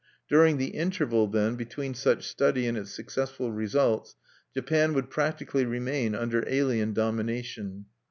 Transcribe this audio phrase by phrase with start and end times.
[0.27, 4.15] During the interval, then, between such study and its successful results,
[4.51, 7.85] Japan would practically remain under alien domination.